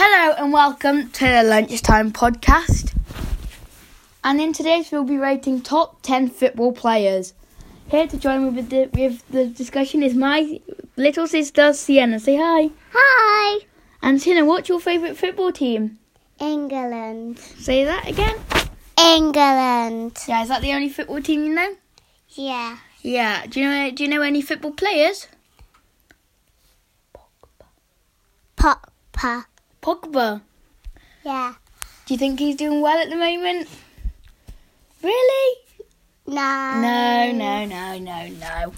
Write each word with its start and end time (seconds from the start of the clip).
Hello 0.00 0.32
and 0.38 0.52
welcome 0.52 1.10
to 1.10 1.24
the 1.24 1.42
Lunchtime 1.42 2.12
Podcast. 2.12 2.94
And 4.22 4.40
in 4.40 4.52
today's 4.52 4.92
we'll 4.92 5.02
be 5.02 5.16
rating 5.16 5.60
top 5.60 6.02
10 6.02 6.30
football 6.30 6.72
players. 6.72 7.34
Here 7.88 8.06
to 8.06 8.16
join 8.16 8.44
me 8.44 8.50
with 8.50 8.70
the, 8.70 8.88
with 8.94 9.26
the 9.28 9.48
discussion 9.48 10.04
is 10.04 10.14
my 10.14 10.60
little 10.96 11.26
sister 11.26 11.72
Sienna. 11.72 12.20
Say 12.20 12.36
hi. 12.36 12.70
Hi, 12.92 13.66
And 14.00 14.22
Sienna, 14.22 14.44
what's 14.44 14.68
your 14.68 14.78
favourite 14.78 15.16
football 15.16 15.50
team? 15.50 15.98
England. 16.38 17.40
Say 17.40 17.82
that 17.82 18.06
again. 18.08 18.36
England. 18.96 20.16
Yeah, 20.28 20.42
is 20.42 20.48
that 20.48 20.62
the 20.62 20.74
only 20.74 20.90
football 20.90 21.20
team 21.20 21.42
you 21.42 21.54
know? 21.56 21.74
Yeah. 22.28 22.78
Yeah. 23.02 23.46
Do 23.46 23.58
you 23.58 23.68
know 23.68 23.90
do 23.90 24.04
you 24.04 24.08
know 24.08 24.22
any 24.22 24.42
football 24.42 24.70
players? 24.70 25.26
Papa. 28.54 28.92
Pogba. 29.12 29.57
Yeah. 31.24 31.54
Do 32.06 32.14
you 32.14 32.18
think 32.18 32.38
he's 32.38 32.56
doing 32.56 32.80
well 32.80 32.98
at 32.98 33.10
the 33.10 33.16
moment? 33.16 33.68
Really? 35.02 35.56
No. 36.26 36.80
No, 36.80 37.32
no, 37.32 37.64
no, 37.64 37.98
no, 37.98 38.28
no. 38.28 38.72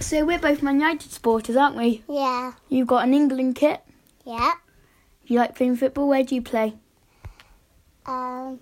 So 0.00 0.24
we're 0.24 0.38
both 0.38 0.62
Man 0.62 0.80
United 0.80 1.10
supporters, 1.10 1.56
aren't 1.56 1.76
we? 1.76 2.02
Yeah. 2.08 2.52
You've 2.68 2.86
got 2.86 3.04
an 3.04 3.14
England 3.14 3.54
kit. 3.56 3.80
Yeah. 4.24 4.52
You 5.26 5.38
like 5.38 5.54
playing 5.54 5.76
football? 5.76 6.08
Where 6.08 6.22
do 6.22 6.34
you 6.34 6.42
play? 6.42 6.74
Um. 8.06 8.60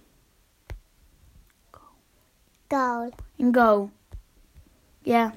Goal. 2.69 3.12
In 3.39 3.53
goal. 3.53 3.91
Yeah. 5.05 5.33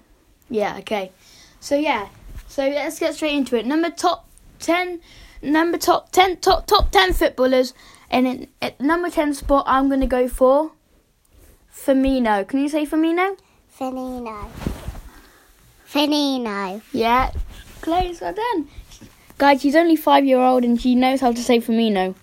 Yeah, 0.50 0.78
okay. 0.80 1.12
So 1.60 1.76
yeah. 1.76 2.10
So 2.48 2.68
let's 2.68 3.00
get 3.00 3.16
straight 3.16 3.34
into 3.36 3.58
it. 3.58 3.66
Number 3.66 3.90
top 3.90 4.28
ten 4.60 5.02
number 5.42 5.78
top 5.78 6.12
ten 6.12 6.38
top 6.38 6.68
top 6.68 6.92
ten 6.92 7.14
footballers 7.14 7.74
and 8.10 8.28
in, 8.28 8.48
at 8.62 8.80
number 8.80 9.10
ten 9.10 9.34
spot 9.34 9.64
I'm 9.68 9.90
gonna 9.90 10.08
go 10.08 10.28
for 10.28 10.72
Firmino. 11.74 12.48
Can 12.48 12.60
you 12.62 12.70
say 12.70 12.86
Firmino? 12.86 13.38
Finino. 13.78 14.48
Finino. 15.88 16.82
Yeah. 16.94 17.32
Close, 17.82 18.22
well 18.22 18.34
done. 18.34 18.68
Guys, 19.38 19.62
she's 19.62 19.76
only 19.76 19.96
five 19.98 20.26
year 20.26 20.40
old 20.40 20.64
and 20.64 20.80
she 20.80 20.96
knows 20.96 21.20
how 21.20 21.32
to 21.32 21.44
say 21.44 21.60
Firmino. 21.60 22.16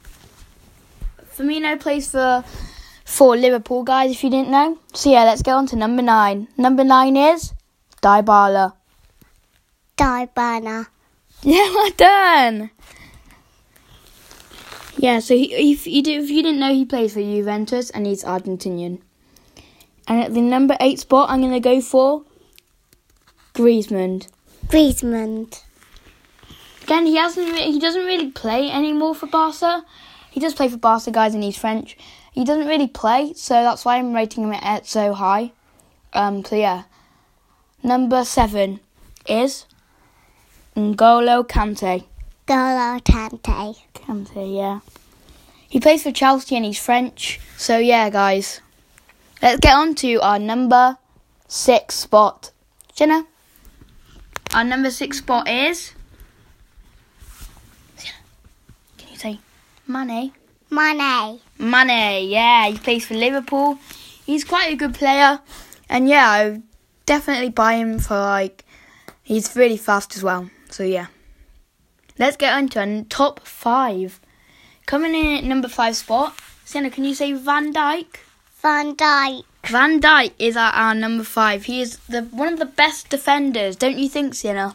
Firmino 1.37 1.79
plays 1.79 2.11
for 2.11 2.45
for 3.05 3.37
Liverpool, 3.37 3.83
guys, 3.83 4.11
if 4.11 4.25
you 4.25 4.31
didn't 4.31 4.51
know. 4.51 4.79
So 4.95 5.11
yeah, 5.11 5.25
let's 5.25 5.43
get 5.43 5.53
on 5.53 5.67
to 5.69 5.77
number 5.77 6.03
nine. 6.03 6.49
Number 6.57 6.85
nine 6.85 7.17
is 7.17 7.53
Dybala. 8.03 8.75
Dybana. 9.97 10.87
Yeah, 11.45 11.75
well 11.75 11.91
done. 11.97 12.71
Yeah, 15.03 15.19
so 15.19 15.35
he, 15.35 15.53
if 15.73 15.85
you 15.89 16.01
did, 16.01 16.23
if 16.23 16.31
you 16.31 16.45
didn't 16.45 16.61
know, 16.61 16.73
he 16.73 16.85
plays 16.85 17.15
for 17.15 17.21
Juventus 17.21 17.91
and 17.91 18.07
he's 18.07 18.23
Argentinian. 18.23 19.01
And 20.07 20.21
at 20.21 20.33
the 20.33 20.41
number 20.41 20.77
eight 20.79 21.01
spot, 21.01 21.29
I'm 21.29 21.41
gonna 21.41 21.59
go 21.59 21.81
for 21.81 22.23
Griezmann. 23.53 24.29
Griezmann. 24.69 25.61
Again, 26.85 27.07
he 27.07 27.17
hasn't. 27.17 27.59
He 27.59 27.81
doesn't 27.81 28.05
really 28.05 28.31
play 28.31 28.71
anymore 28.71 29.17
for 29.17 29.27
Barca. 29.27 29.85
He 30.31 30.39
does 30.39 30.55
play 30.55 30.69
for 30.69 30.77
Barca, 30.77 31.11
guys, 31.11 31.35
and 31.35 31.43
he's 31.43 31.59
French. 31.59 31.97
He 32.31 32.45
doesn't 32.45 32.69
really 32.69 32.87
play, 32.87 33.33
so 33.35 33.55
that's 33.55 33.85
why 33.85 33.97
I'm 33.97 34.15
rating 34.15 34.45
him 34.45 34.53
at 34.53 34.87
so 34.87 35.15
high. 35.15 35.51
Um. 36.13 36.45
So 36.45 36.55
yeah, 36.55 36.85
number 37.83 38.25
seven 38.25 38.79
is 39.29 39.67
N'Golo 40.77 41.45
Kante. 41.45 42.05
Golo 42.47 42.99
Tante. 42.99 43.75
Kante, 43.95 44.57
yeah. 44.57 44.81
He 45.69 45.81
plays 45.81 46.03
for 46.03 46.13
Chelsea 46.13 46.57
and 46.57 46.65
he's 46.65 46.79
French. 46.79 47.41
So 47.57 47.79
yeah, 47.79 48.11
guys, 48.11 48.61
let's 49.41 49.61
get 49.61 49.75
on 49.75 49.95
to 49.97 50.17
our 50.17 50.39
number 50.39 50.99
six 51.49 51.95
spot. 51.95 52.51
Jenna, 52.95 53.27
our 54.53 54.65
number 54.65 54.91
six 54.91 55.19
spot 55.19 55.49
is. 55.49 55.93
Can 58.99 59.09
you 59.11 59.17
say 59.17 59.39
Mane? 59.87 60.33
Mane. 60.71 61.41
Mane, 61.59 62.29
yeah, 62.29 62.69
he 62.69 62.77
plays 62.77 63.07
for 63.07 63.15
Liverpool. 63.15 63.79
He's 64.27 64.45
quite 64.45 64.73
a 64.73 64.77
good 64.77 64.95
player, 64.95 65.41
and 65.89 66.09
yeah, 66.09 66.29
I 66.29 66.49
would 66.51 66.63
definitely 67.07 67.51
buy 67.51 67.75
him 67.75 67.99
for 67.99 68.19
like. 68.19 68.65
He's 69.23 69.55
really 69.57 69.77
fast 69.77 70.17
as 70.17 70.23
well. 70.23 70.51
So 70.69 70.83
yeah, 70.83 71.07
let's 72.19 72.37
get 72.37 72.55
on 72.55 72.69
to 72.71 72.81
our 72.81 73.05
top 73.09 73.41
five. 73.47 74.21
Coming 74.87 75.15
in 75.15 75.39
at 75.39 75.45
number 75.45 75.69
five 75.69 75.97
spot, 75.97 76.35
Sienna, 76.65 76.91
can 76.91 77.05
you 77.05 77.15
say 77.15 77.33
Van 77.33 77.73
Dijk? 77.73 78.19
Van 78.63 78.95
Dijk. 78.97 79.45
Van 79.65 80.01
Dijk 80.01 80.33
is 80.39 80.57
at 80.57 80.75
our 80.75 80.95
number 80.95 81.25
five. 81.25 81.65
He 81.65 81.81
is 81.81 81.99
the 82.09 82.23
one 82.33 82.53
of 82.53 82.59
the 82.59 82.67
best 82.67 83.09
defenders, 83.09 83.77
don't 83.77 83.99
you 83.99 84.09
think, 84.09 84.35
Sienna? 84.35 84.75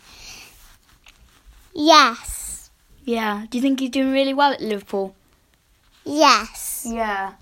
Yes. 1.73 2.69
Yeah. 3.03 3.45
Do 3.49 3.57
you 3.57 3.61
think 3.61 3.79
he's 3.79 3.89
doing 3.89 4.11
really 4.11 4.33
well 4.33 4.53
at 4.53 4.61
Liverpool? 4.61 5.15
Yes. 6.03 6.85
Yeah. 6.89 7.33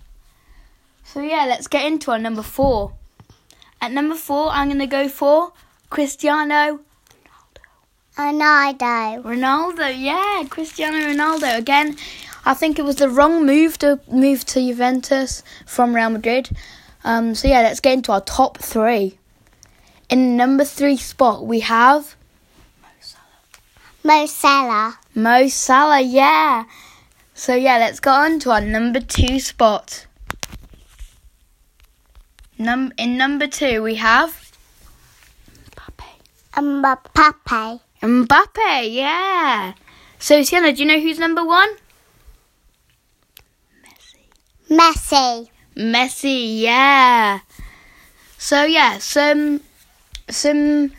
So 1.04 1.22
yeah, 1.22 1.46
let's 1.48 1.68
get 1.68 1.86
into 1.86 2.12
our 2.12 2.20
number 2.20 2.42
four. 2.42 2.94
At 3.82 3.92
number 3.92 4.16
four, 4.16 4.50
I'm 4.50 4.70
gonna 4.70 4.88
go 4.88 5.08
for 5.08 5.54
Cristiano 5.90 6.80
Ronaldo. 8.18 9.24
Ronaldo. 9.24 9.94
Yeah, 9.98 10.44
Cristiano 10.50 10.98
Ronaldo. 10.98 11.58
Again, 11.58 11.98
I 12.46 12.54
think 12.54 12.80
it 12.80 12.86
was 12.86 12.96
the 12.98 13.10
wrong 13.10 13.46
move 13.46 13.78
to 13.80 14.00
move 14.10 14.46
to 14.46 14.62
Juventus 14.62 15.44
from 15.66 15.96
Real 15.96 16.10
Madrid. 16.10 16.50
Um, 17.04 17.36
so 17.36 17.48
yeah, 17.48 17.62
let's 17.62 17.80
get 17.80 17.94
into 17.94 18.12
our 18.12 18.22
top 18.22 18.58
three. 18.58 19.18
In 20.10 20.38
number 20.38 20.64
three 20.64 20.98
spot, 20.98 21.46
we 21.46 21.60
have 21.62 22.16
Mo 24.04 24.26
Salah. 24.28 25.00
Mo 25.14 25.48
Salah. 25.48 26.02
Yeah. 26.02 26.66
So 27.34 27.54
yeah, 27.54 27.78
let's 27.80 28.00
go 28.00 28.12
on 28.12 28.40
to 28.40 28.52
our 28.52 28.62
number 28.62 29.02
two 29.02 29.40
spot. 29.40 30.06
Num 32.58 32.94
in 32.98 33.18
number 33.18 33.48
two 33.48 33.84
we 33.84 33.96
have 33.96 34.52
Mbappe. 36.56 37.02
Mbappe. 37.04 37.80
Mbappe, 38.06 38.94
yeah. 38.94 39.74
So 40.20 40.44
Sienna, 40.44 40.72
do 40.74 40.82
you 40.82 40.88
know 40.88 41.00
who's 41.00 41.20
number 41.20 41.44
one? 41.44 41.70
Messi. 44.70 44.70
Messi. 44.70 45.50
Messi. 45.76 46.62
Yeah. 46.62 47.40
So 48.38 48.64
yeah, 48.64 49.00
some 49.00 49.62
some. 50.30 50.92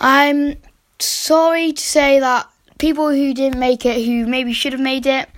I'm 0.00 0.56
sorry 0.98 1.72
to 1.72 1.82
say 1.82 2.20
that 2.20 2.48
people 2.78 3.10
who 3.10 3.34
didn't 3.34 3.58
make 3.58 3.84
it, 3.84 4.04
who 4.04 4.26
maybe 4.26 4.52
should 4.52 4.72
have 4.72 4.80
made 4.80 5.06
it, 5.06 5.28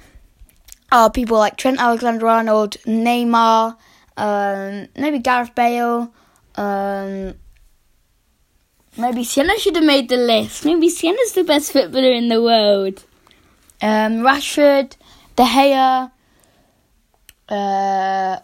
are 0.92 1.10
people 1.10 1.38
like 1.38 1.56
Trent 1.56 1.78
Alexander-Arnold, 1.80 2.76
Neymar, 2.86 3.76
um, 4.16 4.88
maybe 4.96 5.18
Gareth 5.18 5.54
Bale, 5.54 6.12
um, 6.56 7.34
maybe 9.00 9.24
Sienna 9.24 9.58
should 9.58 9.76
have 9.76 9.84
made 9.84 10.08
the 10.08 10.16
list. 10.16 10.64
Maybe 10.64 10.88
Sienna's 10.88 11.32
the 11.32 11.44
best 11.44 11.72
footballer 11.72 12.12
in 12.12 12.28
the 12.28 12.42
world. 12.42 13.04
Um, 13.82 14.20
Rashford, 14.20 14.96
De 15.36 15.42
Gea, 15.42 16.10
uh, 17.48 18.38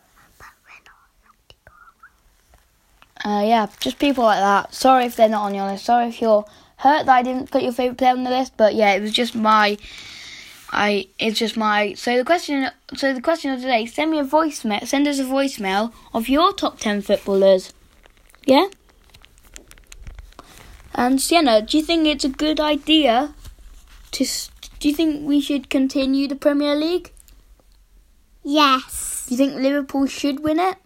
uh, 3.25 3.43
yeah, 3.45 3.67
just 3.81 3.99
people 3.99 4.25
like 4.25 4.41
that. 4.41 4.75
Sorry 4.75 5.05
if 5.05 5.17
they're 5.17 5.29
not 5.29 5.43
on 5.43 5.55
your 5.55 5.67
list. 5.71 5.85
Sorry 5.85 6.09
if 6.09 6.21
you're 6.21 6.45
hurt 6.77 7.07
that 7.07 7.17
I 7.17 7.23
didn't 7.23 7.51
put 7.51 7.63
your 7.63 7.73
favourite 7.73 7.99
player 7.99 8.13
on 8.13 8.25
the 8.25 8.31
list. 8.31 8.53
But 8.57 8.75
yeah, 8.75 8.93
it 8.95 9.01
was 9.01 9.13
just 9.13 9.35
my, 9.35 9.77
I 10.71 11.09
it's 11.19 11.39
just 11.39 11.57
my. 11.57 11.95
So 11.95 12.17
the 12.17 12.25
question, 12.25 12.71
so 12.95 13.13
the 13.13 13.21
question 13.21 13.53
of 13.53 13.61
today, 13.61 13.87
send 13.87 14.11
me 14.11 14.19
a 14.19 14.25
voicemail. 14.25 14.87
Send 14.87 15.07
us 15.07 15.19
a 15.19 15.25
voicemail 15.25 15.93
of 16.15 16.29
your 16.29 16.53
top 16.53 16.79
ten 16.79 17.03
footballers. 17.03 17.73
Yeah. 18.45 18.69
And 20.97 21.21
Sienna, 21.21 21.61
do 21.61 21.77
you 21.77 21.85
think 21.85 22.07
it's 22.07 22.25
a 22.25 22.31
good 22.31 22.59
idea 22.59 23.35
to? 24.13 24.25
Do 24.81 24.89
you 24.89 24.95
think 24.95 25.29
we 25.29 25.43
should 25.43 25.69
continue 25.69 26.27
the 26.27 26.35
Premier 26.35 26.75
League? 26.75 27.13
Yes. 28.43 29.27
Do 29.29 29.35
you 29.35 29.39
think 29.39 29.61
Liverpool 29.61 30.07
should 30.07 30.41
win 30.41 30.59
it? 30.59 30.77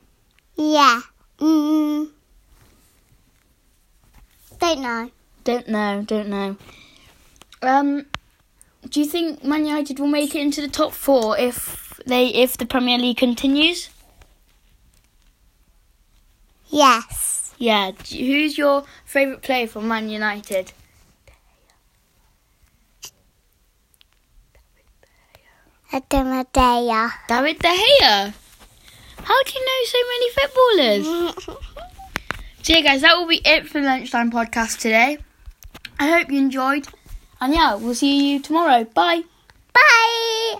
Yeah. 0.56 1.02
Mm. 1.38 2.10
Don't 4.58 4.80
know. 4.80 5.10
Don't 5.44 5.68
know, 5.68 6.02
don't 6.02 6.28
know. 6.28 6.56
Um, 7.62 8.06
do 8.88 9.00
you 9.00 9.06
think 9.06 9.44
Man 9.44 9.64
United 9.64 10.00
will 10.00 10.08
make 10.08 10.34
it 10.34 10.40
into 10.40 10.60
the 10.60 10.68
top 10.68 10.92
four 10.92 11.38
if 11.38 12.00
they 12.04 12.26
if 12.28 12.58
the 12.58 12.66
Premier 12.66 12.98
League 12.98 13.18
continues? 13.18 13.90
Yes. 16.68 17.39
Yeah. 17.60 17.92
Who's 17.92 18.56
your 18.56 18.84
favourite 19.04 19.42
player 19.42 19.66
for 19.66 19.82
Man 19.82 20.08
United? 20.08 20.72
David 25.92 26.46
De 26.52 27.10
David 27.28 27.58
De 27.58 27.68
Gea. 27.68 28.32
How 29.22 29.42
do 29.42 29.52
you 29.54 29.66
know 29.66 29.80
so 29.84 29.98
many 30.08 30.30
footballers? 30.30 31.06
so 32.62 32.72
yeah, 32.72 32.80
guys, 32.80 33.02
that 33.02 33.14
will 33.18 33.26
be 33.26 33.42
it 33.44 33.68
for 33.68 33.82
lunchtime 33.82 34.30
podcast 34.30 34.78
today. 34.78 35.18
I 35.98 36.08
hope 36.08 36.30
you 36.30 36.38
enjoyed, 36.38 36.86
and 37.42 37.52
yeah, 37.52 37.74
we'll 37.74 37.94
see 37.94 38.32
you 38.32 38.40
tomorrow. 38.40 38.84
Bye. 38.84 39.24
Bye. 39.74 40.56